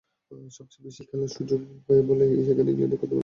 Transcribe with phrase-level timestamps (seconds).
[0.51, 3.19] সবচেয়ে বেশি খেলার সুযোগ পায় বলেই এখানে ইংল্যান্ডের কথা আলাদা বলা।